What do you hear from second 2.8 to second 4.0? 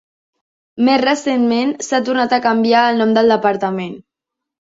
el nom del departament.